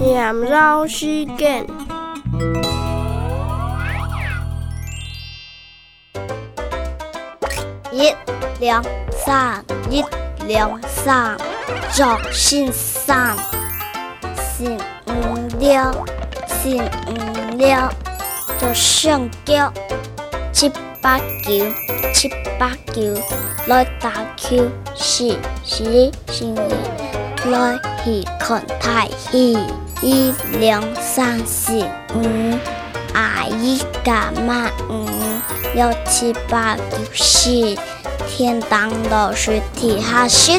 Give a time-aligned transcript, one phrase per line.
[0.00, 1.66] 念绕时间。
[7.90, 8.14] 一、
[8.60, 10.04] 两、三，一、
[10.46, 11.36] 两、三，
[11.92, 13.36] 作先三，
[14.36, 14.64] 四、
[15.06, 15.82] 五、六，
[16.46, 17.76] 四、五、六，
[18.60, 19.72] 做上脚，
[20.52, 20.70] 七、
[21.02, 21.64] 八、九，
[22.14, 23.02] 七、八、九，
[23.66, 29.58] 来打 Q，四、四、四、二，来去看太戏，
[30.00, 31.80] 一、两、三、四、
[32.14, 32.58] 五，
[33.14, 34.70] 阿姨干嘛？
[34.88, 35.04] 五、
[35.74, 37.76] 六、七、八、九、十，
[38.28, 40.52] 天当老师提下十。